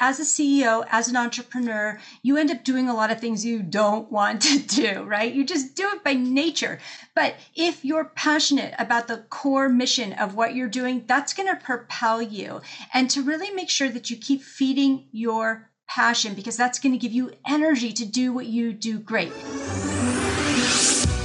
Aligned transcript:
as 0.00 0.18
a 0.18 0.22
CEO, 0.22 0.84
as 0.90 1.08
an 1.08 1.16
entrepreneur, 1.16 2.00
you 2.22 2.38
end 2.38 2.50
up 2.50 2.64
doing 2.64 2.88
a 2.88 2.94
lot 2.94 3.10
of 3.10 3.20
things 3.20 3.44
you 3.44 3.62
don't 3.62 4.10
want 4.10 4.40
to 4.40 4.58
do, 4.66 5.02
right? 5.02 5.32
You 5.32 5.44
just 5.44 5.76
do 5.76 5.88
it 5.90 6.02
by 6.02 6.14
nature. 6.14 6.80
But 7.14 7.36
if 7.54 7.84
you're 7.84 8.06
passionate 8.06 8.74
about 8.78 9.06
the 9.06 9.18
core 9.28 9.68
mission 9.68 10.14
of 10.14 10.34
what 10.34 10.54
you're 10.54 10.68
doing, 10.68 11.04
that's 11.06 11.34
going 11.34 11.48
to 11.48 11.62
propel 11.62 12.22
you. 12.22 12.62
And 12.94 13.10
to 13.10 13.22
really 13.22 13.50
make 13.50 13.68
sure 13.68 13.90
that 13.90 14.10
you 14.10 14.16
keep 14.16 14.42
feeding 14.42 15.06
your 15.12 15.70
passion 15.86 16.34
because 16.34 16.56
that's 16.56 16.78
going 16.78 16.92
to 16.92 16.98
give 16.98 17.12
you 17.12 17.32
energy 17.46 17.92
to 17.92 18.06
do 18.06 18.32
what 18.32 18.46
you 18.46 18.72
do 18.72 18.98
great. 18.98 19.89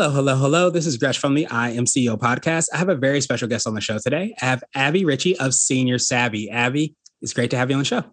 Hello, 0.00 0.12
hello, 0.12 0.34
hello. 0.34 0.70
This 0.70 0.86
is 0.86 0.96
Gresh 0.96 1.18
from 1.18 1.34
the 1.34 1.46
I 1.48 1.72
Am 1.72 1.84
CEO 1.84 2.18
podcast. 2.18 2.68
I 2.72 2.78
have 2.78 2.88
a 2.88 2.94
very 2.94 3.20
special 3.20 3.46
guest 3.48 3.66
on 3.66 3.74
the 3.74 3.82
show 3.82 3.98
today. 3.98 4.34
I 4.40 4.46
have 4.46 4.64
Abby 4.74 5.04
Ritchie 5.04 5.38
of 5.38 5.52
Senior 5.52 5.98
Savvy. 5.98 6.48
Abby, 6.48 6.96
it's 7.20 7.34
great 7.34 7.50
to 7.50 7.58
have 7.58 7.68
you 7.68 7.74
on 7.74 7.80
the 7.80 7.84
show. 7.84 8.04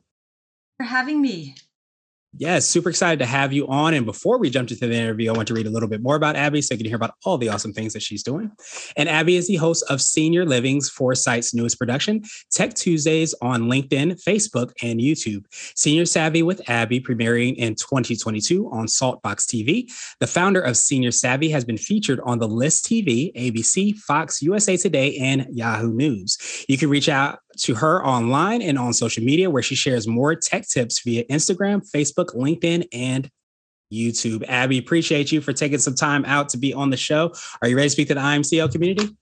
For 0.76 0.84
having 0.84 1.22
me. 1.22 1.55
Yes, 2.40 2.68
super 2.68 2.90
excited 2.90 3.18
to 3.20 3.26
have 3.26 3.52
you 3.52 3.68
on. 3.68 3.96
And 3.96 4.05
before 4.05 4.38
we 4.38 4.52
jump 4.52 4.70
into 4.70 4.86
the 4.86 4.94
interview, 4.94 5.32
I 5.32 5.36
want 5.36 5.48
to 5.48 5.55
read 5.55 5.66
a 5.66 5.72
little 5.72 5.90
bit 5.90 6.04
more 6.04 6.16
about 6.16 6.36
Abby 6.36 6.62
so 6.62 6.76
you 6.76 6.77
can 6.77 6.86
hear 6.86 6.96
about 6.96 7.16
all 7.26 7.40
the 7.40 7.49
awesome 7.49 7.74
things 7.74 7.93
that 7.93 8.04
she's 8.04 8.21
doing. 8.21 8.52
And 8.96 9.10
Abby 9.10 9.38
is 9.38 9.48
the 9.48 9.55
host 9.55 9.84
of 9.90 10.02
Senior 10.02 10.46
Living's 10.46 10.88
Foresight's 10.88 11.55
newest 11.55 11.80
production, 11.80 12.21
Tech 12.52 12.76
Tuesdays 12.76 13.34
on 13.41 13.63
LinkedIn, 13.63 14.24
Facebook, 14.24 14.71
and 14.84 14.99
YouTube. 14.99 15.46
Senior 15.76 16.05
Savvy 16.05 16.43
with 16.43 16.62
Abby 16.70 16.99
premiering 16.99 17.55
in 17.55 17.74
2022 17.74 18.70
on 18.71 18.85
Saltbox 18.85 19.48
TV. 19.48 19.91
The 20.20 20.27
founder 20.27 20.62
of 20.62 20.77
Senior 20.77 21.12
Savvy 21.12 21.49
has 21.49 21.65
been 21.65 21.77
featured 21.77 22.20
on 22.24 22.38
the 22.38 22.48
List 22.48 22.85
TV, 22.85 23.34
ABC, 23.35 23.96
Fox, 23.96 24.43
USA 24.43 24.77
Today, 24.77 25.18
and 25.18 25.48
Yahoo 25.49 25.91
News. 25.91 26.38
You 26.70 26.77
can 26.77 26.90
reach 26.90 27.10
out 27.10 27.40
to 27.60 27.76
her 27.76 28.05
online 28.05 28.62
and 28.62 28.77
on 28.77 28.94
social 28.94 29.24
media, 29.24 29.50
where 29.50 29.63
she 29.63 29.76
shares 29.76 30.08
more 30.08 30.36
tech 30.36 30.68
tips 30.68 31.02
via 31.02 31.24
Instagram, 31.26 31.88
Facebook, 31.90 32.36
LinkedIn, 32.36 32.88
and 32.94 33.30
YouTube. 33.91 34.44
Abby, 34.48 34.77
appreciate 34.77 35.32
you 35.32 35.41
for 35.41 35.54
taking 35.54 35.80
some 35.80 35.96
time 35.96 36.26
out 36.26 36.49
to 36.49 36.58
be 36.58 36.74
on 36.74 36.90
the 36.90 36.98
show. 36.98 37.34
Are 37.62 37.68
you 37.68 37.76
ready 37.76 37.88
to 37.88 37.91
speak 37.91 38.08
to 38.10 38.16
the 38.16 38.22
I 38.22 38.36
Am 38.36 38.41
CEO 38.41 38.72
community? 38.72 39.16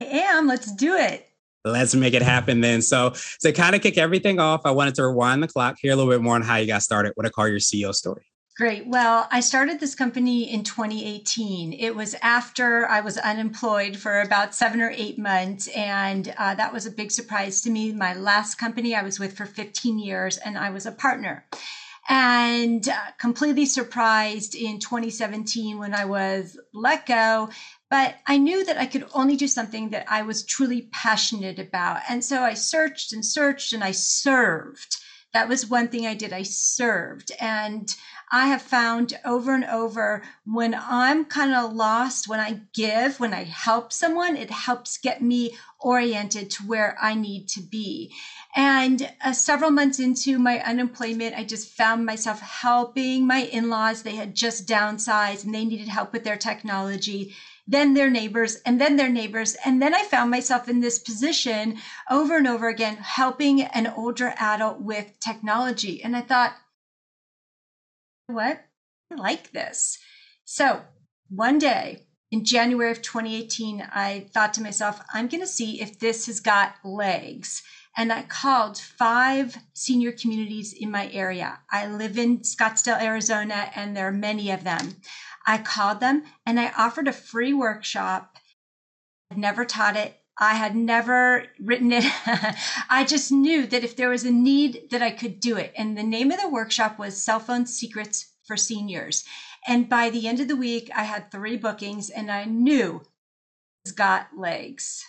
I 0.00 0.04
am. 0.06 0.46
Let's 0.46 0.72
do 0.74 0.94
it. 0.94 1.28
Let's 1.64 1.94
make 1.94 2.14
it 2.14 2.22
happen 2.22 2.60
then. 2.60 2.80
So, 2.80 3.12
to 3.40 3.52
kind 3.52 3.74
of 3.74 3.82
kick 3.82 3.98
everything 3.98 4.38
off, 4.38 4.62
I 4.64 4.70
wanted 4.70 4.94
to 4.96 5.06
rewind 5.06 5.42
the 5.42 5.48
clock, 5.48 5.78
hear 5.80 5.92
a 5.92 5.96
little 5.96 6.10
bit 6.10 6.22
more 6.22 6.36
on 6.36 6.42
how 6.42 6.56
you 6.56 6.66
got 6.66 6.82
started. 6.82 7.12
What 7.16 7.26
I 7.26 7.30
call 7.30 7.48
your 7.48 7.58
CEO 7.58 7.92
story. 7.92 8.24
Great. 8.56 8.86
Well, 8.86 9.28
I 9.30 9.40
started 9.40 9.80
this 9.80 9.94
company 9.94 10.50
in 10.50 10.64
2018. 10.64 11.74
It 11.74 11.94
was 11.94 12.14
after 12.22 12.88
I 12.88 13.02
was 13.02 13.18
unemployed 13.18 13.98
for 13.98 14.22
about 14.22 14.54
seven 14.54 14.80
or 14.80 14.90
eight 14.96 15.18
months. 15.18 15.68
And 15.76 16.32
uh, 16.38 16.54
that 16.54 16.72
was 16.72 16.86
a 16.86 16.90
big 16.90 17.10
surprise 17.10 17.60
to 17.62 17.70
me. 17.70 17.92
My 17.92 18.14
last 18.14 18.54
company 18.54 18.94
I 18.94 19.02
was 19.02 19.20
with 19.20 19.36
for 19.36 19.44
15 19.44 19.98
years, 19.98 20.38
and 20.38 20.56
I 20.56 20.70
was 20.70 20.86
a 20.86 20.92
partner. 20.92 21.44
And 22.08 22.88
uh, 22.88 22.96
completely 23.18 23.66
surprised 23.66 24.54
in 24.54 24.78
2017 24.78 25.78
when 25.78 25.94
I 25.94 26.06
was 26.06 26.58
let 26.72 27.04
go. 27.04 27.50
But 27.90 28.14
I 28.26 28.38
knew 28.38 28.64
that 28.64 28.78
I 28.78 28.86
could 28.86 29.04
only 29.12 29.36
do 29.36 29.48
something 29.48 29.90
that 29.90 30.06
I 30.08 30.22
was 30.22 30.46
truly 30.46 30.88
passionate 30.92 31.58
about. 31.58 32.00
And 32.08 32.24
so 32.24 32.40
I 32.40 32.54
searched 32.54 33.12
and 33.12 33.22
searched 33.22 33.74
and 33.74 33.84
I 33.84 33.90
served. 33.90 34.96
That 35.34 35.48
was 35.50 35.68
one 35.68 35.88
thing 35.88 36.06
I 36.06 36.14
did. 36.14 36.32
I 36.32 36.44
served. 36.44 37.30
And 37.38 37.94
I 38.32 38.48
have 38.48 38.62
found 38.62 39.18
over 39.24 39.54
and 39.54 39.64
over 39.64 40.22
when 40.44 40.74
I'm 40.74 41.24
kind 41.24 41.54
of 41.54 41.72
lost, 41.72 42.28
when 42.28 42.40
I 42.40 42.60
give, 42.74 43.20
when 43.20 43.32
I 43.32 43.44
help 43.44 43.92
someone, 43.92 44.36
it 44.36 44.50
helps 44.50 44.98
get 44.98 45.22
me 45.22 45.56
oriented 45.78 46.50
to 46.50 46.64
where 46.64 46.98
I 47.00 47.14
need 47.14 47.48
to 47.50 47.60
be. 47.60 48.12
And 48.56 49.12
uh, 49.22 49.32
several 49.32 49.70
months 49.70 50.00
into 50.00 50.38
my 50.38 50.60
unemployment, 50.60 51.36
I 51.36 51.44
just 51.44 51.68
found 51.68 52.04
myself 52.04 52.40
helping 52.40 53.26
my 53.26 53.42
in 53.42 53.70
laws. 53.70 54.02
They 54.02 54.16
had 54.16 54.34
just 54.34 54.66
downsized 54.66 55.44
and 55.44 55.54
they 55.54 55.64
needed 55.64 55.88
help 55.88 56.12
with 56.12 56.24
their 56.24 56.36
technology 56.36 57.34
then 57.66 57.94
their 57.94 58.10
neighbors, 58.10 58.56
and 58.64 58.80
then 58.80 58.96
their 58.96 59.08
neighbors. 59.08 59.56
And 59.64 59.82
then 59.82 59.94
I 59.94 60.04
found 60.04 60.30
myself 60.30 60.68
in 60.68 60.80
this 60.80 60.98
position 60.98 61.78
over 62.08 62.36
and 62.36 62.46
over 62.46 62.68
again, 62.68 62.96
helping 62.96 63.62
an 63.62 63.88
older 63.88 64.34
adult 64.38 64.80
with 64.80 65.18
technology. 65.18 66.02
And 66.02 66.16
I 66.16 66.20
thought, 66.20 66.54
what? 68.26 68.64
I 69.10 69.14
like 69.14 69.52
this. 69.52 69.98
So 70.44 70.82
one 71.28 71.58
day 71.58 72.06
in 72.30 72.44
January 72.44 72.90
of 72.90 73.02
2018, 73.02 73.88
I 73.92 74.26
thought 74.32 74.54
to 74.54 74.62
myself, 74.62 75.00
I'm 75.12 75.28
going 75.28 75.40
to 75.40 75.46
see 75.46 75.80
if 75.80 75.98
this 75.98 76.26
has 76.26 76.40
got 76.40 76.74
legs. 76.84 77.62
And 77.96 78.12
I 78.12 78.22
called 78.22 78.76
five 78.76 79.56
senior 79.72 80.12
communities 80.12 80.74
in 80.74 80.90
my 80.90 81.10
area. 81.12 81.60
I 81.70 81.86
live 81.86 82.18
in 82.18 82.40
Scottsdale, 82.40 83.00
Arizona, 83.00 83.70
and 83.74 83.96
there 83.96 84.08
are 84.08 84.12
many 84.12 84.50
of 84.50 84.64
them. 84.64 84.96
I 85.46 85.58
called 85.58 86.00
them 86.00 86.24
and 86.44 86.60
I 86.60 86.72
offered 86.76 87.08
a 87.08 87.12
free 87.12 87.54
workshop. 87.54 88.36
I'd 89.30 89.38
never 89.38 89.64
taught 89.64 89.96
it. 89.96 90.20
I 90.38 90.54
had 90.54 90.76
never 90.76 91.44
written 91.60 91.92
it. 91.92 92.04
I 92.90 93.04
just 93.04 93.32
knew 93.32 93.66
that 93.66 93.84
if 93.84 93.96
there 93.96 94.10
was 94.10 94.24
a 94.24 94.30
need 94.30 94.90
that 94.90 95.02
I 95.02 95.10
could 95.10 95.40
do 95.40 95.56
it. 95.56 95.72
And 95.76 95.96
the 95.96 96.02
name 96.02 96.30
of 96.30 96.40
the 96.40 96.48
workshop 96.48 96.98
was 96.98 97.20
Cell 97.20 97.40
Phone 97.40 97.66
Secrets 97.66 98.32
for 98.44 98.56
Seniors. 98.56 99.24
And 99.66 99.88
by 99.88 100.10
the 100.10 100.28
end 100.28 100.40
of 100.40 100.48
the 100.48 100.56
week, 100.56 100.90
I 100.94 101.04
had 101.04 101.30
three 101.30 101.56
bookings 101.56 102.10
and 102.10 102.30
I 102.30 102.44
knew 102.44 103.02
it's 103.84 103.92
got 103.92 104.28
legs. 104.36 105.04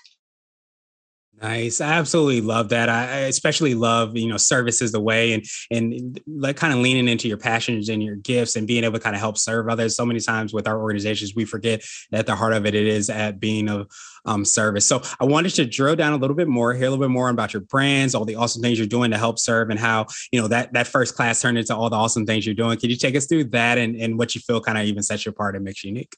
Nice. 1.39 1.81
I 1.81 1.93
absolutely 1.93 2.41
love 2.41 2.69
that. 2.69 2.89
I 2.89 3.19
especially 3.25 3.75
love, 3.75 4.17
you 4.17 4.27
know, 4.27 4.37
service 4.37 4.81
is 4.81 4.91
the 4.91 4.99
way 4.99 5.33
and 5.33 5.45
and 5.69 6.19
like 6.25 6.57
kind 6.57 6.73
of 6.73 6.79
leaning 6.79 7.07
into 7.07 7.27
your 7.27 7.37
passions 7.37 7.89
and 7.89 8.01
your 8.01 8.15
gifts 8.15 8.55
and 8.55 8.65
being 8.65 8.83
able 8.83 8.97
to 8.97 9.03
kind 9.03 9.15
of 9.15 9.19
help 9.19 9.37
serve 9.37 9.69
others. 9.69 9.95
So 9.95 10.03
many 10.03 10.19
times 10.19 10.51
with 10.51 10.67
our 10.67 10.81
organizations, 10.81 11.35
we 11.35 11.45
forget 11.45 11.83
that 12.09 12.25
the 12.25 12.35
heart 12.35 12.53
of 12.53 12.65
it, 12.65 12.73
it 12.73 12.87
is 12.87 13.11
at 13.11 13.39
being 13.39 13.69
of 13.69 13.87
um, 14.25 14.45
service. 14.45 14.87
So 14.87 15.03
I 15.19 15.25
wanted 15.25 15.53
to 15.55 15.65
drill 15.65 15.95
down 15.95 16.13
a 16.13 16.17
little 16.17 16.35
bit 16.35 16.47
more, 16.47 16.73
hear 16.73 16.87
a 16.87 16.89
little 16.89 17.05
bit 17.05 17.11
more 17.11 17.29
about 17.29 17.53
your 17.53 17.61
brands, 17.61 18.15
all 18.15 18.25
the 18.25 18.35
awesome 18.35 18.63
things 18.63 18.79
you're 18.79 18.87
doing 18.87 19.11
to 19.11 19.17
help 19.17 19.37
serve 19.37 19.69
and 19.69 19.79
how, 19.79 20.07
you 20.31 20.41
know, 20.41 20.47
that 20.47 20.73
that 20.73 20.87
first 20.87 21.15
class 21.15 21.39
turned 21.39 21.59
into 21.59 21.75
all 21.75 21.91
the 21.91 21.95
awesome 21.95 22.25
things 22.25 22.47
you're 22.47 22.55
doing. 22.55 22.79
Can 22.79 22.89
you 22.89 22.95
take 22.95 23.15
us 23.15 23.27
through 23.27 23.43
that 23.45 23.77
and, 23.77 23.95
and 23.95 24.17
what 24.17 24.33
you 24.33 24.41
feel 24.41 24.59
kind 24.59 24.79
of 24.79 24.85
even 24.85 25.03
sets 25.03 25.27
you 25.27 25.29
apart 25.29 25.55
and 25.55 25.63
makes 25.63 25.83
you 25.83 25.89
unique? 25.89 26.15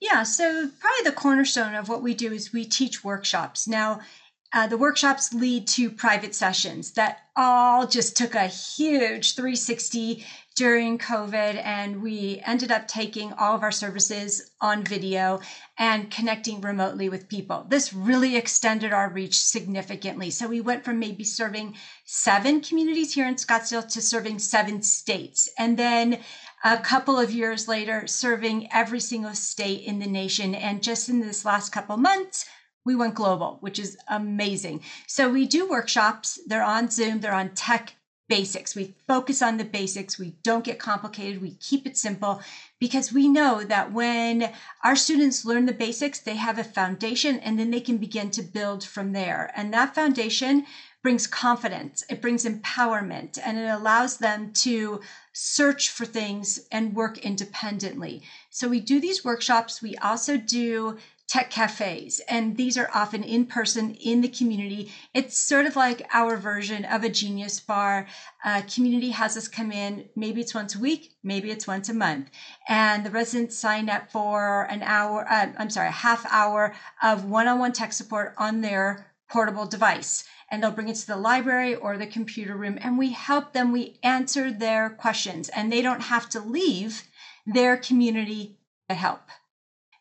Yeah, 0.00 0.22
so 0.22 0.70
probably 0.78 1.04
the 1.04 1.12
cornerstone 1.12 1.74
of 1.74 1.88
what 1.88 2.02
we 2.02 2.14
do 2.14 2.32
is 2.32 2.52
we 2.52 2.64
teach 2.64 3.02
workshops. 3.02 3.66
Now, 3.66 3.98
uh, 4.52 4.66
the 4.66 4.78
workshops 4.78 5.34
lead 5.34 5.68
to 5.68 5.90
private 5.90 6.34
sessions 6.34 6.92
that 6.92 7.20
all 7.36 7.86
just 7.86 8.16
took 8.16 8.34
a 8.34 8.46
huge 8.46 9.34
360 9.34 10.24
during 10.56 10.98
COVID. 10.98 11.62
And 11.62 12.02
we 12.02 12.42
ended 12.44 12.72
up 12.72 12.88
taking 12.88 13.32
all 13.34 13.54
of 13.54 13.62
our 13.62 13.70
services 13.70 14.50
on 14.60 14.84
video 14.84 15.40
and 15.78 16.10
connecting 16.10 16.62
remotely 16.62 17.08
with 17.08 17.28
people. 17.28 17.66
This 17.68 17.92
really 17.92 18.36
extended 18.36 18.92
our 18.92 19.10
reach 19.10 19.38
significantly. 19.38 20.30
So 20.30 20.48
we 20.48 20.60
went 20.60 20.84
from 20.84 20.98
maybe 20.98 21.24
serving 21.24 21.76
seven 22.06 22.60
communities 22.60 23.14
here 23.14 23.28
in 23.28 23.36
Scottsdale 23.36 23.88
to 23.92 24.00
serving 24.00 24.38
seven 24.40 24.82
states. 24.82 25.48
And 25.58 25.78
then 25.78 26.20
a 26.64 26.78
couple 26.78 27.20
of 27.20 27.30
years 27.30 27.68
later, 27.68 28.06
serving 28.06 28.68
every 28.72 29.00
single 29.00 29.34
state 29.34 29.82
in 29.82 30.00
the 30.00 30.06
nation. 30.06 30.54
And 30.54 30.82
just 30.82 31.08
in 31.08 31.20
this 31.20 31.44
last 31.44 31.70
couple 31.70 31.96
months, 31.98 32.46
we 32.88 32.96
went 32.96 33.14
global, 33.14 33.58
which 33.60 33.78
is 33.78 33.98
amazing. 34.08 34.80
So 35.06 35.28
we 35.28 35.46
do 35.46 35.68
workshops. 35.68 36.40
They're 36.46 36.64
on 36.64 36.88
Zoom, 36.88 37.20
they're 37.20 37.34
on 37.34 37.50
tech 37.50 37.92
basics. 38.30 38.74
We 38.74 38.94
focus 39.06 39.42
on 39.42 39.58
the 39.58 39.64
basics. 39.64 40.18
We 40.18 40.36
don't 40.42 40.64
get 40.64 40.78
complicated. 40.78 41.42
We 41.42 41.50
keep 41.52 41.86
it 41.86 41.98
simple 41.98 42.40
because 42.78 43.12
we 43.12 43.28
know 43.28 43.62
that 43.62 43.92
when 43.92 44.52
our 44.82 44.96
students 44.96 45.44
learn 45.44 45.66
the 45.66 45.72
basics, 45.72 46.18
they 46.18 46.36
have 46.36 46.58
a 46.58 46.64
foundation 46.64 47.38
and 47.40 47.58
then 47.58 47.70
they 47.70 47.80
can 47.80 47.98
begin 47.98 48.30
to 48.32 48.42
build 48.42 48.82
from 48.84 49.12
there. 49.12 49.52
And 49.54 49.70
that 49.74 49.94
foundation 49.94 50.64
brings 51.02 51.26
confidence, 51.26 52.04
it 52.10 52.20
brings 52.20 52.44
empowerment, 52.44 53.38
and 53.44 53.56
it 53.56 53.68
allows 53.68 54.16
them 54.16 54.52
to 54.52 55.00
search 55.32 55.90
for 55.90 56.04
things 56.04 56.60
and 56.72 56.94
work 56.94 57.18
independently. 57.18 58.22
So 58.50 58.66
we 58.68 58.80
do 58.80 58.98
these 59.00 59.24
workshops. 59.24 59.80
We 59.80 59.94
also 59.96 60.36
do 60.36 60.98
tech 61.28 61.50
cafes, 61.50 62.20
and 62.28 62.56
these 62.56 62.78
are 62.78 62.90
often 62.94 63.22
in 63.22 63.44
person 63.44 63.94
in 63.94 64.22
the 64.22 64.28
community. 64.28 64.90
It's 65.12 65.36
sort 65.36 65.66
of 65.66 65.76
like 65.76 66.08
our 66.12 66.38
version 66.38 66.86
of 66.86 67.04
a 67.04 67.10
genius 67.10 67.60
bar. 67.60 68.06
Community 68.74 69.10
has 69.10 69.36
us 69.36 69.46
come 69.46 69.70
in, 69.70 70.08
maybe 70.16 70.40
it's 70.40 70.54
once 70.54 70.74
a 70.74 70.78
week, 70.78 71.12
maybe 71.22 71.50
it's 71.50 71.66
once 71.66 71.90
a 71.90 71.94
month, 71.94 72.30
and 72.66 73.04
the 73.04 73.10
residents 73.10 73.58
sign 73.58 73.90
up 73.90 74.10
for 74.10 74.62
an 74.70 74.82
hour, 74.82 75.26
uh, 75.30 75.48
I'm 75.58 75.68
sorry, 75.68 75.88
a 75.88 75.92
half 75.92 76.24
hour 76.30 76.74
of 77.02 77.26
one 77.26 77.46
on 77.46 77.58
one 77.58 77.72
tech 77.72 77.92
support 77.92 78.34
on 78.38 78.62
their 78.62 79.12
portable 79.28 79.66
device 79.66 80.24
and 80.50 80.62
they'll 80.62 80.70
bring 80.70 80.88
it 80.88 80.96
to 80.96 81.06
the 81.06 81.16
library 81.16 81.74
or 81.74 81.98
the 81.98 82.06
computer 82.06 82.56
room 82.56 82.78
and 82.80 82.96
we 82.96 83.12
help 83.12 83.52
them 83.52 83.70
we 83.70 83.98
answer 84.02 84.50
their 84.50 84.88
questions 84.88 85.50
and 85.50 85.70
they 85.70 85.82
don't 85.82 86.00
have 86.00 86.28
to 86.30 86.40
leave 86.40 87.02
their 87.46 87.76
community 87.76 88.56
to 88.88 88.94
help 88.94 89.28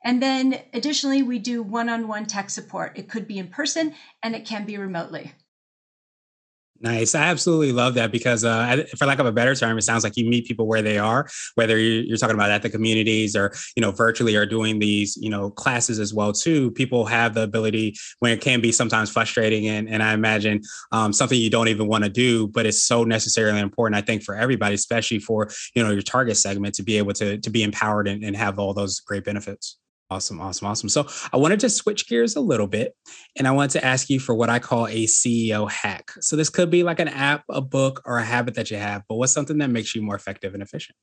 and 0.04 0.22
then 0.22 0.60
additionally, 0.74 1.24
we 1.24 1.40
do 1.40 1.62
one 1.64 1.90
on 1.90 2.08
one 2.08 2.26
tech 2.26 2.50
support. 2.50 2.98
It 2.98 3.10
could 3.10 3.28
be 3.28 3.38
in 3.38 3.48
person 3.48 3.94
and 4.24 4.36
it 4.36 4.46
can 4.46 4.66
be 4.66 4.78
remotely. 4.78 5.34
Nice. 6.80 7.16
I 7.16 7.24
absolutely 7.24 7.72
love 7.72 7.96
that 7.96 8.12
because, 8.12 8.46
uh, 8.46 8.86
for 8.98 9.08
lack 9.08 9.18
of 9.18 9.26
a 9.26 9.32
better 9.32 9.56
term, 9.56 9.80
it 9.80 9.82
sounds 9.82 10.04
like 10.04 10.16
you 10.16 10.30
meet 10.30 10.46
people 10.46 10.68
where 10.68 10.84
they 10.84 11.00
are, 11.00 11.28
whether 11.56 11.78
you're 11.80 12.18
talking 12.18 12.36
about 12.36 12.52
at 12.52 12.62
the 12.62 12.70
communities 12.70 13.36
or, 13.36 13.52
you 13.76 13.82
know, 13.82 13.90
virtually 13.90 14.36
or 14.36 14.46
doing 14.46 14.78
these, 14.78 15.18
you 15.18 15.30
know, 15.30 15.50
classes 15.50 15.98
as 15.98 16.14
well, 16.14 16.32
too. 16.32 16.70
People 16.72 17.06
have 17.06 17.34
the 17.34 17.42
ability 17.42 17.96
when 18.20 18.32
it 18.32 18.42
can 18.42 18.62
be 18.62 18.72
sometimes 18.72 19.10
frustrating. 19.10 19.68
And, 19.68 19.90
and 19.90 20.04
I 20.04 20.14
imagine 20.14 20.62
um, 20.92 21.14
something 21.14 21.40
you 21.40 21.50
don't 21.50 21.68
even 21.68 21.88
want 21.88 22.04
to 22.04 22.12
do, 22.12 22.48
but 22.48 22.68
it's 22.68 22.86
so 22.86 23.04
necessarily 23.04 23.60
important, 23.60 23.98
I 23.98 24.06
think, 24.06 24.22
for 24.22 24.36
everybody, 24.36 24.76
especially 24.76 25.18
for, 25.18 25.50
you 25.74 25.84
know, 25.84 25.90
your 25.90 26.04
target 26.04 26.38
segment 26.38 26.76
to 26.76 26.84
be 26.84 27.00
able 27.00 27.14
to, 27.14 27.40
to 27.40 27.50
be 27.50 27.64
empowered 27.64 28.08
and, 28.08 28.24
and 28.24 28.36
have 28.36 28.60
all 28.60 28.76
those 28.76 29.00
great 29.00 29.26
benefits. 29.26 29.80
Awesome, 30.10 30.40
awesome, 30.40 30.68
awesome. 30.68 30.88
So 30.88 31.06
I 31.34 31.38
wanted 31.38 31.60
to 31.62 31.70
switch 31.70 32.08
gears 32.08 32.38
a 32.38 32.40
little 32.40 32.68
bit 32.68 32.96
and 33.36 33.46
I 33.46 33.52
wanted 33.52 33.72
to 33.72 33.86
ask 33.86 34.10
you 34.10 34.22
for 34.22 34.34
what 34.34 34.50
I 34.50 34.58
call 34.60 34.88
a 34.88 35.06
CEO 35.06 35.70
hack. 35.70 36.12
So 36.22 36.38
this 36.38 36.50
could 36.50 36.70
be 36.70 36.84
like 36.84 37.00
an 37.00 37.10
app, 37.10 37.44
a 37.50 37.60
book, 37.60 38.02
or 38.06 38.18
a 38.18 38.24
habit 38.24 38.56
that 38.56 38.72
you 38.72 38.78
have, 38.78 39.04
but 39.10 39.16
what's 39.16 39.34
something 39.34 39.58
that 39.58 39.70
makes 39.70 39.94
you 39.96 40.02
more 40.02 40.16
effective 40.16 40.54
and 40.54 40.64
efficient? 40.64 40.96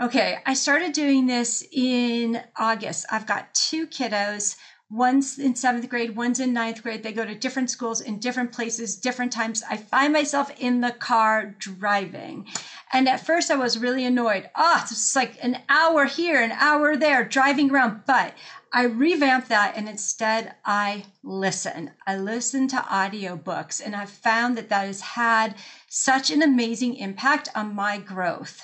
Okay, 0.00 0.38
I 0.44 0.54
started 0.54 0.92
doing 0.92 1.26
this 1.26 1.66
in 1.72 2.40
August. 2.58 3.06
I've 3.10 3.26
got 3.26 3.52
two 3.54 3.86
kiddos. 3.86 4.56
One's 4.88 5.36
in 5.36 5.56
seventh 5.56 5.88
grade, 5.88 6.14
one's 6.14 6.38
in 6.38 6.52
ninth 6.52 6.80
grade. 6.80 7.02
They 7.02 7.12
go 7.12 7.24
to 7.24 7.34
different 7.34 7.70
schools 7.70 8.00
in 8.00 8.20
different 8.20 8.52
places, 8.52 8.94
different 8.94 9.32
times. 9.32 9.64
I 9.68 9.76
find 9.76 10.12
myself 10.12 10.48
in 10.60 10.80
the 10.80 10.92
car 10.92 11.56
driving. 11.58 12.46
And 12.92 13.08
at 13.08 13.26
first 13.26 13.50
I 13.50 13.56
was 13.56 13.78
really 13.78 14.04
annoyed. 14.04 14.48
Oh, 14.54 14.80
it's 14.82 15.16
like 15.16 15.42
an 15.42 15.58
hour 15.68 16.04
here, 16.04 16.40
an 16.40 16.52
hour 16.52 16.96
there, 16.96 17.24
driving 17.24 17.68
around. 17.68 18.02
But 18.06 18.34
I 18.72 18.84
revamped 18.84 19.48
that 19.48 19.76
and 19.76 19.88
instead 19.88 20.54
I 20.64 21.06
listen. 21.24 21.90
I 22.06 22.16
listen 22.16 22.68
to 22.68 22.76
audiobooks 22.76 23.84
and 23.84 23.96
I've 23.96 24.10
found 24.10 24.56
that 24.56 24.68
that 24.68 24.86
has 24.86 25.00
had 25.00 25.56
such 25.88 26.30
an 26.30 26.42
amazing 26.42 26.94
impact 26.94 27.48
on 27.56 27.74
my 27.74 27.98
growth. 27.98 28.62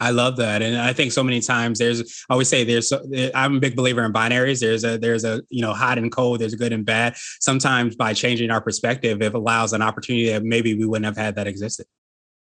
I 0.00 0.10
love 0.10 0.36
that, 0.36 0.62
and 0.62 0.78
I 0.78 0.92
think 0.92 1.10
so 1.10 1.24
many 1.24 1.40
times 1.40 1.80
there's. 1.80 2.24
I 2.28 2.34
always 2.34 2.48
say 2.48 2.62
there's. 2.62 2.92
I'm 3.34 3.56
a 3.56 3.60
big 3.60 3.74
believer 3.74 4.04
in 4.04 4.12
binaries. 4.12 4.60
There's 4.60 4.84
a 4.84 4.96
there's 4.96 5.24
a 5.24 5.42
you 5.50 5.60
know 5.60 5.72
hot 5.72 5.98
and 5.98 6.12
cold. 6.12 6.40
There's 6.40 6.54
good 6.54 6.72
and 6.72 6.84
bad. 6.84 7.16
Sometimes 7.40 7.96
by 7.96 8.14
changing 8.14 8.50
our 8.50 8.60
perspective, 8.60 9.20
it 9.22 9.34
allows 9.34 9.72
an 9.72 9.82
opportunity 9.82 10.30
that 10.30 10.44
maybe 10.44 10.74
we 10.74 10.86
wouldn't 10.86 11.06
have 11.06 11.16
had 11.16 11.34
that 11.34 11.48
existed. 11.48 11.86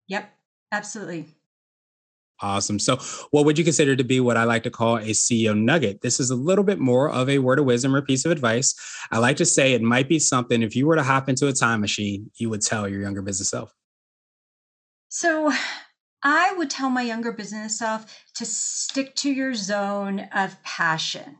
Yep, 0.08 0.30
absolutely. 0.72 1.28
Awesome. 2.40 2.78
So, 2.78 2.98
what 3.32 3.46
would 3.46 3.58
you 3.58 3.64
consider 3.64 3.96
to 3.96 4.04
be 4.04 4.20
what 4.20 4.38
I 4.38 4.44
like 4.44 4.62
to 4.64 4.70
call 4.70 4.98
a 4.98 5.10
CEO 5.10 5.58
nugget? 5.58 6.02
This 6.02 6.20
is 6.20 6.30
a 6.30 6.36
little 6.36 6.64
bit 6.64 6.78
more 6.78 7.10
of 7.10 7.30
a 7.30 7.40
word 7.40 7.58
of 7.58 7.66
wisdom 7.66 7.96
or 7.96 8.04
piece 8.04 8.26
of 8.26 8.32
advice. 8.32 8.76
I 9.12 9.18
like 9.18 9.38
to 9.38 9.46
say 9.46 9.74
it 9.74 9.82
might 9.82 10.08
be 10.08 10.20
something 10.20 10.62
if 10.62 10.76
you 10.76 10.86
were 10.86 10.96
to 10.96 11.04
hop 11.04 11.30
into 11.30 11.48
a 11.48 11.54
time 11.54 11.82
machine, 11.82 12.30
you 12.36 12.52
would 12.52 12.62
tell 12.62 12.88
your 12.88 13.02
younger 13.02 13.24
business 13.24 13.50
self. 13.50 13.74
So, 15.10 15.52
I 16.30 16.52
would 16.52 16.70
tell 16.70 16.90
my 16.90 17.04
younger 17.04 17.32
business 17.32 17.80
self 17.80 18.06
to 18.36 18.46
stick 18.46 19.16
to 19.16 19.32
your 19.32 19.54
zone 19.54 20.28
of 20.34 20.62
passion. 20.62 21.38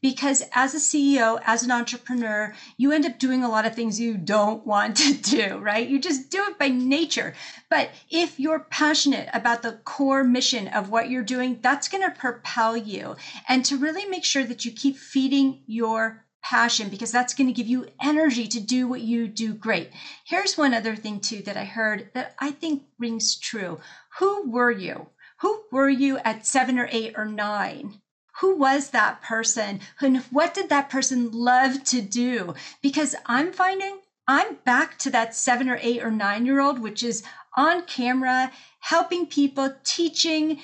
Because 0.00 0.42
as 0.54 0.74
a 0.74 0.78
CEO, 0.78 1.38
as 1.44 1.62
an 1.62 1.70
entrepreneur, 1.70 2.54
you 2.78 2.92
end 2.92 3.04
up 3.04 3.18
doing 3.18 3.44
a 3.44 3.48
lot 3.50 3.66
of 3.66 3.74
things 3.74 4.00
you 4.00 4.16
don't 4.16 4.66
want 4.66 4.96
to 4.96 5.12
do, 5.12 5.58
right? 5.58 5.86
You 5.86 5.98
just 5.98 6.30
do 6.30 6.44
it 6.44 6.58
by 6.58 6.68
nature. 6.68 7.34
But 7.68 7.90
if 8.10 8.40
you're 8.40 8.58
passionate 8.58 9.28
about 9.34 9.60
the 9.60 9.72
core 9.84 10.24
mission 10.24 10.66
of 10.68 10.88
what 10.88 11.10
you're 11.10 11.22
doing, 11.22 11.58
that's 11.60 11.86
going 11.86 12.02
to 12.02 12.10
propel 12.10 12.74
you. 12.74 13.16
And 13.50 13.62
to 13.66 13.76
really 13.76 14.06
make 14.06 14.24
sure 14.24 14.44
that 14.44 14.64
you 14.64 14.70
keep 14.70 14.96
feeding 14.96 15.60
your 15.66 16.21
passion 16.42 16.88
because 16.88 17.12
that's 17.12 17.34
going 17.34 17.46
to 17.46 17.52
give 17.52 17.68
you 17.68 17.86
energy 18.02 18.46
to 18.48 18.60
do 18.60 18.86
what 18.88 19.00
you 19.00 19.28
do 19.28 19.54
great. 19.54 19.90
Here's 20.24 20.58
one 20.58 20.74
other 20.74 20.96
thing, 20.96 21.20
too, 21.20 21.42
that 21.42 21.56
I 21.56 21.64
heard 21.64 22.10
that 22.14 22.34
I 22.38 22.50
think 22.50 22.82
rings 22.98 23.36
true. 23.36 23.80
Who 24.18 24.50
were 24.50 24.70
you? 24.70 25.08
Who 25.40 25.62
were 25.72 25.88
you 25.88 26.18
at 26.18 26.46
seven 26.46 26.78
or 26.78 26.88
eight 26.92 27.14
or 27.16 27.24
nine? 27.24 28.00
Who 28.40 28.56
was 28.56 28.90
that 28.90 29.22
person? 29.22 29.80
And 30.00 30.18
what 30.30 30.54
did 30.54 30.68
that 30.68 30.88
person 30.88 31.30
love 31.30 31.84
to 31.84 32.00
do? 32.00 32.54
Because 32.80 33.14
I'm 33.26 33.52
finding 33.52 33.98
I'm 34.28 34.56
back 34.64 34.98
to 35.00 35.10
that 35.10 35.34
seven 35.34 35.68
or 35.68 35.78
eight 35.82 36.02
or 36.02 36.10
nine 36.10 36.46
year 36.46 36.60
old, 36.60 36.78
which 36.78 37.02
is 37.02 37.24
on 37.56 37.82
camera, 37.82 38.52
helping 38.80 39.26
people, 39.26 39.74
teaching, 39.84 40.60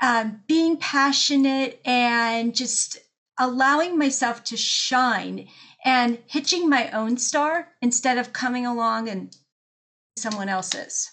um, 0.00 0.42
being 0.46 0.76
passionate, 0.76 1.80
and 1.84 2.54
just 2.54 2.98
allowing 3.40 3.98
myself 3.98 4.44
to 4.44 4.56
shine 4.56 5.48
and 5.84 6.18
hitching 6.26 6.68
my 6.68 6.90
own 6.90 7.16
star 7.16 7.68
instead 7.82 8.18
of 8.18 8.32
coming 8.32 8.66
along 8.66 9.08
and 9.08 9.34
someone 10.16 10.48
else's. 10.48 11.10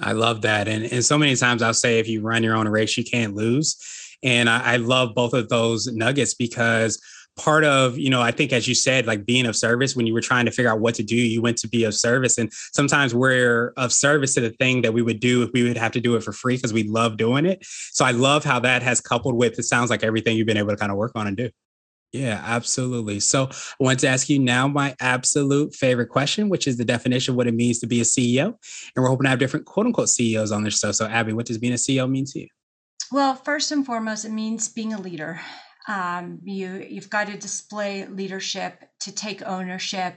I 0.00 0.12
love 0.12 0.42
that. 0.42 0.68
And, 0.68 0.84
and 0.84 1.04
so 1.04 1.18
many 1.18 1.34
times 1.34 1.60
I'll 1.60 1.74
say, 1.74 1.98
if 1.98 2.08
you 2.08 2.22
run 2.22 2.44
your 2.44 2.54
own 2.54 2.68
race, 2.68 2.96
you 2.96 3.04
can't 3.04 3.34
lose. 3.34 3.76
And 4.22 4.48
I, 4.48 4.74
I 4.74 4.76
love 4.76 5.14
both 5.14 5.34
of 5.34 5.48
those 5.48 5.88
nuggets 5.88 6.34
because 6.34 7.02
part 7.38 7.64
of 7.64 7.98
you 7.98 8.10
know 8.10 8.20
i 8.20 8.30
think 8.30 8.52
as 8.52 8.66
you 8.68 8.74
said 8.74 9.06
like 9.06 9.24
being 9.24 9.46
of 9.46 9.56
service 9.56 9.94
when 9.96 10.06
you 10.06 10.12
were 10.12 10.20
trying 10.20 10.44
to 10.44 10.50
figure 10.50 10.70
out 10.70 10.80
what 10.80 10.94
to 10.94 11.02
do 11.02 11.16
you 11.16 11.40
went 11.40 11.56
to 11.56 11.68
be 11.68 11.84
of 11.84 11.94
service 11.94 12.36
and 12.36 12.52
sometimes 12.52 13.14
we're 13.14 13.72
of 13.76 13.92
service 13.92 14.34
to 14.34 14.40
the 14.40 14.50
thing 14.50 14.82
that 14.82 14.92
we 14.92 15.00
would 15.00 15.20
do 15.20 15.42
if 15.42 15.50
we 15.52 15.62
would 15.62 15.76
have 15.76 15.92
to 15.92 16.00
do 16.00 16.16
it 16.16 16.22
for 16.22 16.32
free 16.32 16.56
because 16.56 16.72
we 16.72 16.82
love 16.82 17.16
doing 17.16 17.46
it 17.46 17.58
so 17.64 18.04
i 18.04 18.10
love 18.10 18.44
how 18.44 18.58
that 18.58 18.82
has 18.82 19.00
coupled 19.00 19.36
with 19.36 19.58
it 19.58 19.62
sounds 19.62 19.88
like 19.88 20.02
everything 20.02 20.36
you've 20.36 20.46
been 20.46 20.56
able 20.56 20.70
to 20.70 20.76
kind 20.76 20.92
of 20.92 20.98
work 20.98 21.12
on 21.14 21.26
and 21.26 21.36
do 21.36 21.48
yeah, 22.12 22.42
absolutely. 22.42 23.20
So 23.20 23.48
I 23.50 23.84
want 23.84 24.00
to 24.00 24.08
ask 24.08 24.30
you 24.30 24.38
now 24.38 24.66
my 24.66 24.96
absolute 24.98 25.74
favorite 25.74 26.08
question, 26.08 26.48
which 26.48 26.66
is 26.66 26.78
the 26.78 26.84
definition 26.84 27.32
of 27.32 27.36
what 27.36 27.46
it 27.46 27.54
means 27.54 27.80
to 27.80 27.86
be 27.86 28.00
a 28.00 28.04
CEO. 28.04 28.46
And 28.46 28.56
we're 28.96 29.08
hoping 29.08 29.24
to 29.24 29.28
have 29.28 29.38
different 29.38 29.66
quote 29.66 29.84
unquote 29.84 30.08
CEOs 30.08 30.50
on 30.50 30.64
this 30.64 30.78
show. 30.78 30.90
So, 30.92 31.06
Abby, 31.06 31.34
what 31.34 31.44
does 31.44 31.58
being 31.58 31.74
a 31.74 31.76
CEO 31.76 32.08
mean 32.10 32.24
to 32.26 32.40
you? 32.40 32.48
Well, 33.12 33.34
first 33.34 33.72
and 33.72 33.84
foremost, 33.84 34.24
it 34.24 34.30
means 34.30 34.68
being 34.68 34.94
a 34.94 35.00
leader. 35.00 35.40
Um, 35.88 36.40
you 36.44 36.86
you've 36.88 37.10
got 37.10 37.26
to 37.26 37.36
display 37.36 38.06
leadership, 38.06 38.88
to 39.00 39.10
take 39.10 39.42
ownership, 39.42 40.14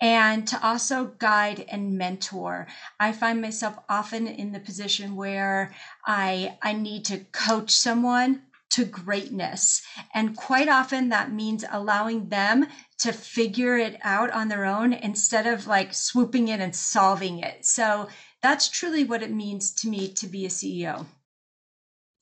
and 0.00 0.46
to 0.48 0.66
also 0.66 1.14
guide 1.18 1.64
and 1.68 1.96
mentor. 1.96 2.66
I 3.00 3.12
find 3.12 3.40
myself 3.40 3.78
often 3.88 4.26
in 4.26 4.52
the 4.52 4.60
position 4.60 5.16
where 5.16 5.72
I 6.04 6.58
I 6.60 6.72
need 6.72 7.04
to 7.06 7.18
coach 7.32 7.70
someone 7.70 8.42
to 8.70 8.84
greatness. 8.84 9.80
And 10.12 10.36
quite 10.36 10.68
often 10.68 11.08
that 11.08 11.32
means 11.32 11.64
allowing 11.70 12.28
them 12.28 12.66
to 12.98 13.12
figure 13.12 13.78
it 13.78 13.98
out 14.02 14.30
on 14.32 14.48
their 14.48 14.66
own 14.66 14.92
instead 14.92 15.46
of 15.46 15.66
like 15.66 15.94
swooping 15.94 16.48
in 16.48 16.60
and 16.60 16.74
solving 16.74 17.38
it. 17.38 17.64
So 17.64 18.08
that's 18.42 18.68
truly 18.68 19.04
what 19.04 19.22
it 19.22 19.30
means 19.30 19.72
to 19.76 19.88
me 19.88 20.08
to 20.14 20.26
be 20.26 20.44
a 20.44 20.50
CEO. 20.50 21.06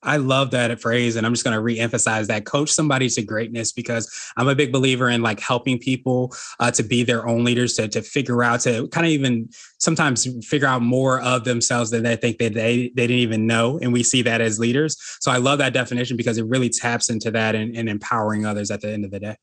I 0.04 0.18
love 0.18 0.50
that 0.52 0.80
phrase. 0.80 1.16
And 1.16 1.26
I'm 1.26 1.32
just 1.32 1.44
going 1.44 1.54
to 1.54 1.61
re-emphasize 1.61 2.28
that 2.28 2.44
coach 2.44 2.70
somebody 2.70 3.08
to 3.08 3.23
greatness 3.23 3.73
because 3.73 4.32
I'm 4.37 4.49
a 4.49 4.54
big 4.54 4.73
believer 4.73 5.08
in 5.08 5.23
like 5.23 5.40
helping 5.40 5.78
people 5.78 6.34
uh, 6.61 6.70
to 6.73 6.82
be 6.82 7.02
their 7.02 7.26
own 7.26 7.44
leaders, 7.44 7.75
to, 7.75 7.88
to 7.88 8.02
figure 8.02 8.42
out, 8.42 8.61
to 8.61 8.88
kind 8.88 9.06
of 9.06 9.12
even 9.12 9.49
sometimes 9.78 10.28
figure 10.46 10.68
out 10.68 10.82
more 10.82 11.20
of 11.20 11.44
themselves 11.44 11.90
than 11.90 12.02
they 12.02 12.16
think 12.16 12.38
that 12.38 12.54
they, 12.54 12.92
they 12.94 13.06
didn't 13.06 13.16
even 13.16 13.46
know. 13.46 13.78
And 13.80 13.92
we 13.92 14.02
see 14.02 14.23
that 14.23 14.40
as 14.40 14.58
leaders. 14.58 14.96
So 15.20 15.30
I 15.30 15.38
love 15.38 15.58
that 15.58 15.73
definition 15.73 16.16
because 16.16 16.38
it 16.38 16.46
really 16.46 16.68
taps 16.68 17.11
into 17.11 17.30
that 17.32 17.54
and, 17.54 17.76
and 17.76 17.88
empowering 17.88 18.46
others 18.46 18.70
at 18.70 18.80
the 18.80 18.92
end 18.92 19.04
of 19.04 19.11
the 19.11 19.20
day. 19.20 19.37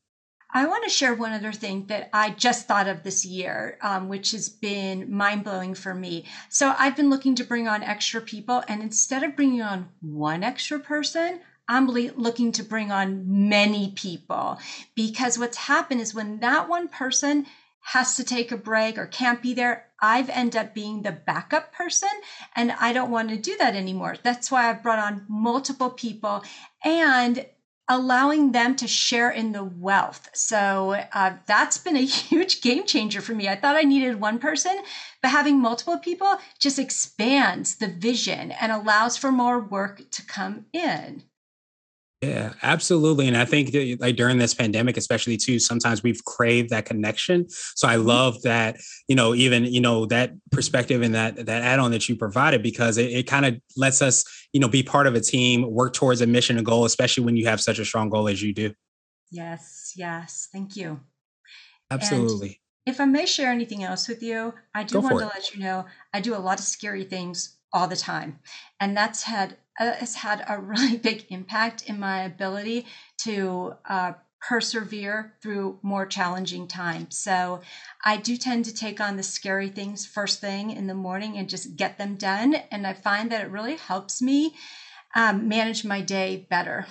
I 0.54 0.66
want 0.66 0.84
to 0.84 0.90
share 0.90 1.14
one 1.14 1.32
other 1.32 1.52
thing 1.52 1.86
that 1.86 2.10
I 2.12 2.30
just 2.30 2.68
thought 2.68 2.86
of 2.86 3.02
this 3.02 3.24
year, 3.24 3.78
um, 3.80 4.08
which 4.08 4.32
has 4.32 4.50
been 4.50 5.14
mind 5.14 5.44
blowing 5.44 5.74
for 5.74 5.94
me. 5.94 6.26
So 6.50 6.74
I've 6.78 6.96
been 6.96 7.08
looking 7.08 7.34
to 7.36 7.44
bring 7.44 7.68
on 7.68 7.82
extra 7.82 8.20
people, 8.20 8.62
and 8.68 8.82
instead 8.82 9.22
of 9.22 9.34
bringing 9.34 9.62
on 9.62 9.88
one 10.00 10.42
extra 10.42 10.78
person, 10.78 11.40
I'm 11.68 11.88
looking 11.88 12.52
to 12.52 12.62
bring 12.62 12.92
on 12.92 13.48
many 13.48 13.92
people 13.92 14.58
because 14.94 15.38
what's 15.38 15.56
happened 15.56 16.00
is 16.00 16.14
when 16.14 16.40
that 16.40 16.68
one 16.68 16.88
person 16.88 17.46
has 17.80 18.16
to 18.16 18.24
take 18.24 18.52
a 18.52 18.56
break 18.56 18.98
or 18.98 19.06
can't 19.06 19.40
be 19.40 19.54
there, 19.54 19.86
I've 20.00 20.28
end 20.28 20.54
up 20.54 20.74
being 20.74 21.02
the 21.02 21.12
backup 21.12 21.72
person 21.72 22.10
and 22.54 22.72
I 22.72 22.92
don't 22.92 23.10
want 23.10 23.30
to 23.30 23.36
do 23.36 23.56
that 23.58 23.74
anymore. 23.74 24.16
That's 24.22 24.50
why 24.50 24.68
I've 24.68 24.82
brought 24.82 24.98
on 24.98 25.24
multiple 25.28 25.90
people 25.90 26.44
and 26.84 27.46
allowing 27.88 28.52
them 28.52 28.76
to 28.76 28.86
share 28.86 29.30
in 29.30 29.52
the 29.52 29.64
wealth. 29.64 30.30
So 30.32 31.02
uh, 31.12 31.36
that's 31.46 31.78
been 31.78 31.96
a 31.96 32.00
huge 32.04 32.60
game 32.60 32.84
changer 32.86 33.20
for 33.20 33.34
me. 33.34 33.48
I 33.48 33.56
thought 33.56 33.76
I 33.76 33.82
needed 33.82 34.20
one 34.20 34.38
person, 34.38 34.76
but 35.20 35.30
having 35.30 35.60
multiple 35.60 35.98
people 35.98 36.38
just 36.58 36.78
expands 36.78 37.76
the 37.76 37.88
vision 37.88 38.52
and 38.52 38.72
allows 38.72 39.16
for 39.16 39.32
more 39.32 39.60
work 39.60 40.10
to 40.12 40.24
come 40.24 40.66
in. 40.72 41.24
Yeah, 42.22 42.52
absolutely. 42.62 43.26
And 43.26 43.36
I 43.36 43.44
think 43.44 43.72
that, 43.72 43.96
like 44.00 44.14
during 44.14 44.38
this 44.38 44.54
pandemic, 44.54 44.96
especially 44.96 45.36
too, 45.36 45.58
sometimes 45.58 46.04
we've 46.04 46.24
craved 46.24 46.70
that 46.70 46.84
connection. 46.84 47.48
So 47.50 47.88
I 47.88 47.96
mm-hmm. 47.96 48.06
love 48.06 48.42
that, 48.42 48.76
you 49.08 49.16
know, 49.16 49.34
even, 49.34 49.64
you 49.64 49.80
know, 49.80 50.06
that 50.06 50.30
perspective 50.52 51.02
and 51.02 51.16
that 51.16 51.46
that 51.46 51.62
add-on 51.62 51.90
that 51.90 52.08
you 52.08 52.14
provided 52.14 52.62
because 52.62 52.96
it, 52.96 53.10
it 53.10 53.26
kind 53.26 53.44
of 53.44 53.60
lets 53.76 54.00
us, 54.02 54.24
you 54.52 54.60
know, 54.60 54.68
be 54.68 54.84
part 54.84 55.08
of 55.08 55.16
a 55.16 55.20
team, 55.20 55.68
work 55.68 55.94
towards 55.94 56.20
a 56.20 56.26
mission 56.28 56.56
and 56.56 56.64
goal, 56.64 56.84
especially 56.84 57.24
when 57.24 57.36
you 57.36 57.46
have 57.48 57.60
such 57.60 57.80
a 57.80 57.84
strong 57.84 58.08
goal 58.08 58.28
as 58.28 58.40
you 58.40 58.54
do. 58.54 58.72
Yes, 59.32 59.92
yes. 59.96 60.48
Thank 60.52 60.76
you. 60.76 61.00
Absolutely. 61.90 62.60
And 62.86 62.94
if 62.94 63.00
I 63.00 63.04
may 63.04 63.26
share 63.26 63.50
anything 63.50 63.82
else 63.82 64.06
with 64.06 64.22
you, 64.22 64.54
I 64.76 64.84
do 64.84 64.94
Go 64.94 65.00
want 65.00 65.18
to 65.18 65.26
let 65.26 65.54
you 65.54 65.60
know 65.60 65.86
I 66.14 66.20
do 66.20 66.36
a 66.36 66.38
lot 66.38 66.60
of 66.60 66.64
scary 66.64 67.02
things 67.02 67.58
all 67.72 67.88
the 67.88 67.96
time. 67.96 68.38
And 68.80 68.96
that's 68.96 69.22
had 69.24 69.56
uh, 69.80 69.92
has 69.92 70.16
had 70.16 70.44
a 70.48 70.58
really 70.60 70.96
big 70.96 71.26
impact 71.30 71.82
in 71.88 71.98
my 71.98 72.22
ability 72.22 72.86
to 73.18 73.74
uh, 73.88 74.12
persevere 74.40 75.34
through 75.40 75.78
more 75.82 76.04
challenging 76.04 76.66
times. 76.66 77.16
So 77.16 77.60
I 78.04 78.16
do 78.16 78.36
tend 78.36 78.64
to 78.64 78.74
take 78.74 79.00
on 79.00 79.16
the 79.16 79.22
scary 79.22 79.68
things 79.68 80.04
first 80.04 80.40
thing 80.40 80.70
in 80.70 80.88
the 80.88 80.94
morning 80.94 81.38
and 81.38 81.48
just 81.48 81.76
get 81.76 81.96
them 81.96 82.16
done. 82.16 82.56
And 82.70 82.86
I 82.86 82.92
find 82.92 83.30
that 83.30 83.42
it 83.42 83.50
really 83.50 83.76
helps 83.76 84.20
me 84.20 84.54
um, 85.14 85.46
manage 85.48 85.84
my 85.84 86.00
day 86.00 86.46
better. 86.50 86.86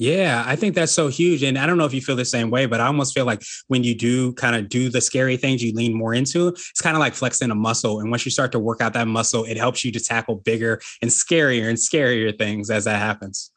Yeah, 0.00 0.44
I 0.46 0.54
think 0.54 0.76
that's 0.76 0.92
so 0.92 1.08
huge. 1.08 1.42
And 1.42 1.58
I 1.58 1.66
don't 1.66 1.76
know 1.76 1.84
if 1.84 1.92
you 1.92 2.00
feel 2.00 2.14
the 2.14 2.24
same 2.24 2.50
way, 2.50 2.66
but 2.66 2.80
I 2.80 2.86
almost 2.86 3.12
feel 3.12 3.24
like 3.24 3.42
when 3.66 3.82
you 3.82 3.96
do 3.96 4.32
kind 4.34 4.54
of 4.54 4.68
do 4.68 4.90
the 4.90 5.00
scary 5.00 5.36
things, 5.36 5.60
you 5.60 5.72
lean 5.74 5.92
more 5.92 6.14
into, 6.14 6.46
it's 6.48 6.80
kind 6.80 6.94
of 6.94 7.00
like 7.00 7.14
flexing 7.14 7.50
a 7.50 7.56
muscle. 7.56 7.98
And 7.98 8.08
once 8.08 8.24
you 8.24 8.30
start 8.30 8.52
to 8.52 8.60
work 8.60 8.80
out 8.80 8.92
that 8.92 9.08
muscle, 9.08 9.42
it 9.42 9.56
helps 9.56 9.84
you 9.84 9.90
to 9.90 9.98
tackle 9.98 10.36
bigger 10.36 10.80
and 11.02 11.10
scarier 11.10 11.68
and 11.68 11.76
scarier 11.76 12.36
things 12.38 12.70
as 12.70 12.84
that 12.84 13.00
happens. 13.00 13.50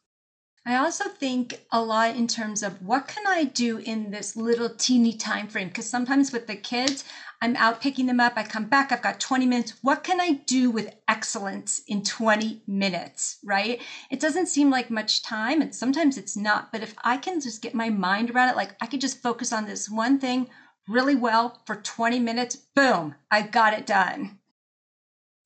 I 0.64 0.76
also 0.76 1.08
think 1.08 1.60
a 1.72 1.82
lot 1.82 2.14
in 2.14 2.28
terms 2.28 2.62
of 2.62 2.80
what 2.82 3.08
can 3.08 3.26
I 3.26 3.42
do 3.44 3.78
in 3.78 4.12
this 4.12 4.36
little 4.36 4.68
teeny 4.68 5.12
time 5.12 5.48
frame? 5.48 5.68
Because 5.68 5.90
sometimes 5.90 6.32
with 6.32 6.46
the 6.46 6.54
kids, 6.54 7.02
I'm 7.40 7.56
out 7.56 7.80
picking 7.80 8.06
them 8.06 8.20
up. 8.20 8.34
I 8.36 8.44
come 8.44 8.66
back. 8.66 8.92
I've 8.92 9.02
got 9.02 9.18
20 9.18 9.44
minutes. 9.44 9.74
What 9.82 10.04
can 10.04 10.20
I 10.20 10.34
do 10.46 10.70
with 10.70 10.94
excellence 11.08 11.82
in 11.88 12.04
20 12.04 12.62
minutes? 12.68 13.38
Right? 13.42 13.80
It 14.08 14.20
doesn't 14.20 14.46
seem 14.46 14.70
like 14.70 14.88
much 14.88 15.24
time, 15.24 15.60
and 15.60 15.74
sometimes 15.74 16.16
it's 16.16 16.36
not. 16.36 16.70
But 16.70 16.82
if 16.82 16.94
I 17.02 17.16
can 17.16 17.40
just 17.40 17.60
get 17.60 17.74
my 17.74 17.90
mind 17.90 18.30
around 18.30 18.50
it, 18.50 18.56
like 18.56 18.76
I 18.80 18.86
could 18.86 19.00
just 19.00 19.20
focus 19.20 19.52
on 19.52 19.66
this 19.66 19.90
one 19.90 20.20
thing 20.20 20.48
really 20.88 21.16
well 21.16 21.60
for 21.66 21.74
20 21.74 22.20
minutes, 22.20 22.54
boom, 22.54 23.16
I 23.32 23.42
got 23.42 23.74
it 23.74 23.86
done. 23.86 24.38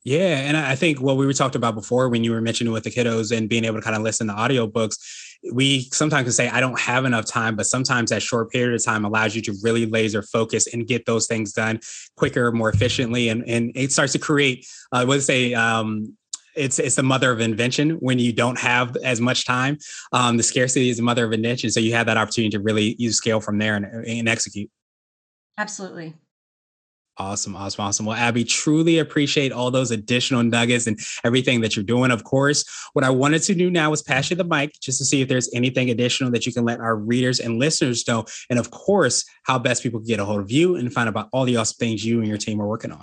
Yeah. 0.07 0.39
And 0.39 0.57
I 0.57 0.77
think 0.77 1.01
what 1.01 1.17
we 1.17 1.27
were 1.27 1.33
talked 1.33 1.57
about 1.57 1.75
before 1.75 2.09
when 2.09 2.23
you 2.23 2.31
were 2.31 2.41
mentioning 2.41 2.73
with 2.73 2.85
the 2.85 2.93
kiddos 2.93 3.37
and 3.37 3.49
being 3.49 3.65
able 3.65 3.79
to 3.79 3.83
kind 3.83 3.97
of 3.97 4.03
listen 4.03 4.29
to 4.29 4.35
audiobooks, 4.35 4.99
we 5.53 5.89
sometimes 5.93 6.23
can 6.23 6.33
say, 6.33 6.49
I 6.49 6.61
don't 6.61 6.79
have 6.79 7.05
enough 7.05 7.25
time, 7.25 7.57
but 7.57 7.67
sometimes 7.67 8.11
that 8.11 8.23
short 8.23 8.53
period 8.53 8.73
of 8.73 8.85
time 8.85 9.05
allows 9.05 9.35
you 9.35 9.43
to 9.43 9.55
really 9.65 9.85
laser 9.85 10.23
focus 10.23 10.73
and 10.73 10.87
get 10.87 11.07
those 11.07 11.27
things 11.27 11.53
done 11.53 11.81
quicker, 12.17 12.53
more 12.53 12.71
efficiently. 12.71 13.31
And, 13.31 13.43
and 13.49 13.73
it 13.75 13.91
starts 13.91 14.13
to 14.13 14.21
create, 14.21 14.65
uh, 14.93 14.99
I 14.99 15.05
would 15.05 15.25
say, 15.25 15.55
um, 15.55 16.17
it's 16.55 16.79
it's 16.79 16.95
the 16.95 17.03
mother 17.03 17.33
of 17.33 17.41
invention 17.41 17.91
when 17.97 18.21
you 18.21 18.33
don't 18.33 18.59
have 18.61 18.97
as 18.99 19.21
much 19.21 19.45
time. 19.45 19.77
Um, 20.13 20.37
the 20.37 20.43
scarcity 20.45 20.89
is 20.89 20.99
the 20.99 21.03
mother 21.03 21.25
of 21.27 21.33
invention, 21.33 21.69
so 21.71 21.81
you 21.81 21.93
have 21.95 22.07
that 22.07 22.17
opportunity 22.17 22.51
to 22.51 22.61
really 22.61 22.95
use 22.99 23.17
scale 23.17 23.41
from 23.41 23.59
there 23.59 23.75
and, 23.75 23.85
and 24.07 24.29
execute. 24.29 24.71
Absolutely. 25.59 26.15
Awesome, 27.19 27.57
awesome, 27.57 27.83
awesome. 27.83 28.05
Well, 28.05 28.17
Abby, 28.17 28.45
truly 28.45 28.99
appreciate 28.99 29.51
all 29.51 29.71
those 29.71 29.91
additional 29.91 30.43
nuggets 30.43 30.87
and 30.87 30.99
everything 31.25 31.63
that 31.63 31.75
you're 31.75 31.85
doing. 31.85 32.11
Of 32.11 32.25
course, 32.25 32.65
what 32.93 33.07
I 33.07 33.11
wanted 33.11 33.43
to 33.45 33.55
do 33.55 33.71
now 33.71 33.91
was 33.91 34.03
pass 34.03 34.29
you 34.29 34.37
the 34.37 34.45
mic 34.45 34.79
just 34.81 34.99
to 34.99 35.07
see 35.07 35.23
if 35.23 35.29
there's 35.29 35.49
anything 35.55 35.89
additional 35.89 36.31
that 36.33 36.45
you 36.45 36.53
can 36.53 36.67
let 36.67 36.79
our 36.79 36.95
readers 36.95 37.41
and 37.41 37.59
listeners 37.59 38.07
know. 38.07 38.27
And 38.51 38.59
of 38.59 38.71
course, 38.71 39.25
how 39.45 39.59
best 39.59 39.83
people 39.83 40.01
can 40.01 40.09
get 40.09 40.21
a 40.21 40.27
hold 40.27 40.41
of 40.41 40.51
you 40.51 40.77
and 40.77 40.93
find 40.93 41.09
out 41.09 41.13
about 41.13 41.29
all 41.33 41.47
the 41.47 41.57
awesome 41.57 41.77
things 41.79 42.05
you 42.05 42.19
and 42.19 42.29
your 42.29 42.37
team 42.37 42.61
are 42.61 42.69
working 42.69 42.93
on. 42.93 43.03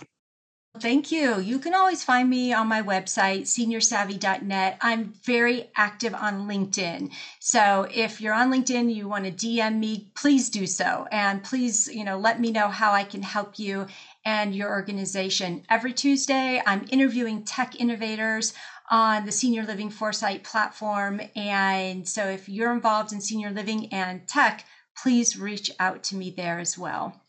Thank 0.80 1.12
you. 1.12 1.39
You 1.39 1.60
can 1.60 1.75
always 1.75 2.03
find 2.03 2.27
me 2.27 2.51
on 2.51 2.68
my 2.68 2.82
website, 2.82 3.44
seniorsavvy.net. 3.44 4.80
I'm 4.82 5.13
very 5.24 5.70
active 5.75 6.15
on 6.15 6.48
LinkedIn. 6.48 7.12
So 7.39 7.88
if 7.94 8.20
you're 8.20 8.34
on 8.34 8.51
LinkedIn, 8.51 8.94
you 8.94 9.08
want 9.08 9.25
to 9.25 9.32
DM 9.32 9.77
me, 9.77 10.10
please 10.15 10.50
do 10.50 10.65
so. 10.65 11.08
And 11.12 11.44
please, 11.44 11.88
you 11.88 12.03
know, 12.03 12.18
let 12.18 12.42
me 12.42 12.51
know 12.51 12.70
how 12.70 12.92
I 12.92 13.03
can 13.03 13.22
help 13.22 13.60
you 13.60 13.86
and 14.25 14.56
your 14.56 14.72
organization. 14.72 15.63
Every 15.70 15.94
Tuesday, 15.94 16.60
I'm 16.65 16.88
interviewing 16.89 17.44
tech 17.44 17.80
innovators 17.80 18.53
on 18.89 19.27
the 19.27 19.32
Senior 19.32 19.63
Living 19.63 19.92
Foresight 19.92 20.44
platform. 20.44 21.22
And 21.36 22.08
so 22.08 22.25
if 22.25 22.50
you're 22.50 22.74
involved 22.74 23.13
in 23.13 23.22
senior 23.22 23.51
living 23.51 23.94
and 23.94 24.27
tech, 24.27 24.65
please 24.98 25.38
reach 25.38 25.70
out 25.80 26.01
to 26.06 26.15
me 26.15 26.32
there 26.32 26.58
as 26.58 26.80
well. 26.80 27.23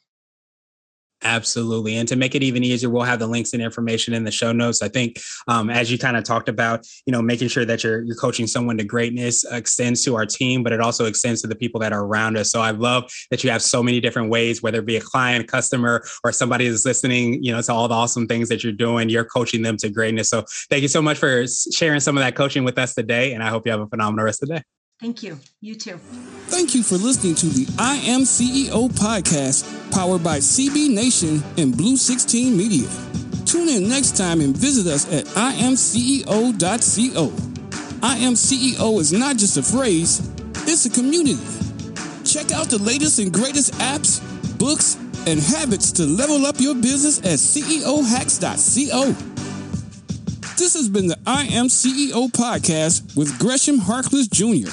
Absolutely. 1.24 1.96
And 1.96 2.06
to 2.08 2.16
make 2.16 2.34
it 2.34 2.42
even 2.42 2.62
easier, 2.62 2.90
we'll 2.90 3.02
have 3.02 3.18
the 3.18 3.26
links 3.26 3.54
and 3.54 3.62
information 3.62 4.12
in 4.12 4.24
the 4.24 4.30
show 4.30 4.52
notes. 4.52 4.82
I 4.82 4.88
think 4.88 5.18
um, 5.48 5.70
as 5.70 5.90
you 5.90 5.98
kind 5.98 6.18
of 6.18 6.24
talked 6.24 6.50
about, 6.50 6.86
you 7.06 7.12
know, 7.12 7.22
making 7.22 7.48
sure 7.48 7.64
that 7.64 7.82
you're 7.82 8.02
you're 8.02 8.14
coaching 8.14 8.46
someone 8.46 8.76
to 8.76 8.84
greatness 8.84 9.42
extends 9.50 10.04
to 10.04 10.16
our 10.16 10.26
team, 10.26 10.62
but 10.62 10.72
it 10.72 10.80
also 10.80 11.06
extends 11.06 11.40
to 11.40 11.48
the 11.48 11.54
people 11.54 11.80
that 11.80 11.94
are 11.94 12.04
around 12.04 12.36
us. 12.36 12.50
So 12.50 12.60
I 12.60 12.72
love 12.72 13.10
that 13.30 13.42
you 13.42 13.50
have 13.50 13.62
so 13.62 13.82
many 13.82 14.00
different 14.00 14.28
ways, 14.28 14.62
whether 14.62 14.80
it 14.80 14.86
be 14.86 14.96
a 14.96 15.00
client, 15.00 15.48
customer, 15.48 16.04
or 16.22 16.30
somebody 16.30 16.68
that's 16.68 16.84
listening, 16.84 17.42
you 17.42 17.52
know, 17.52 17.62
to 17.62 17.72
all 17.72 17.88
the 17.88 17.94
awesome 17.94 18.26
things 18.26 18.50
that 18.50 18.62
you're 18.62 18.72
doing, 18.72 19.08
you're 19.08 19.24
coaching 19.24 19.62
them 19.62 19.78
to 19.78 19.88
greatness. 19.88 20.28
So 20.28 20.44
thank 20.68 20.82
you 20.82 20.88
so 20.88 21.00
much 21.00 21.16
for 21.16 21.46
sharing 21.72 22.00
some 22.00 22.18
of 22.18 22.22
that 22.22 22.34
coaching 22.34 22.64
with 22.64 22.76
us 22.78 22.94
today. 22.94 23.32
And 23.32 23.42
I 23.42 23.48
hope 23.48 23.64
you 23.64 23.72
have 23.72 23.80
a 23.80 23.86
phenomenal 23.86 24.26
rest 24.26 24.42
of 24.42 24.50
the 24.50 24.56
day. 24.56 24.73
Thank 25.04 25.22
you. 25.22 25.38
You 25.60 25.74
too. 25.74 25.98
Thank 26.46 26.74
you 26.74 26.82
for 26.82 26.94
listening 26.94 27.34
to 27.34 27.44
the 27.44 27.70
I 27.78 27.96
Am 27.96 28.22
CEO 28.22 28.88
podcast, 28.88 29.92
powered 29.92 30.24
by 30.24 30.38
CB 30.38 30.94
Nation 30.94 31.42
and 31.58 31.76
Blue 31.76 31.98
16 31.98 32.56
Media. 32.56 32.88
Tune 33.44 33.68
in 33.68 33.86
next 33.86 34.16
time 34.16 34.40
and 34.40 34.56
visit 34.56 34.90
us 34.90 35.04
at 35.12 35.26
imceo.co. 35.26 36.56
I 38.02 38.16
Am 38.16 38.32
CEO 38.32 38.98
is 38.98 39.12
not 39.12 39.36
just 39.36 39.58
a 39.58 39.62
phrase, 39.62 40.26
it's 40.66 40.86
a 40.86 40.90
community. 40.90 41.36
Check 42.24 42.50
out 42.52 42.70
the 42.70 42.78
latest 42.80 43.18
and 43.18 43.30
greatest 43.30 43.74
apps, 43.74 44.22
books, 44.58 44.94
and 45.26 45.38
habits 45.38 45.92
to 45.92 46.06
level 46.06 46.46
up 46.46 46.58
your 46.58 46.76
business 46.76 47.18
at 47.18 47.38
ceohacks.co. 47.40 49.12
This 50.56 50.72
has 50.72 50.88
been 50.88 51.08
the 51.08 51.18
I 51.26 51.44
Am 51.44 51.66
CEO 51.66 52.30
podcast 52.30 53.14
with 53.14 53.38
Gresham 53.38 53.80
Harkless 53.80 54.30
Jr. 54.30 54.72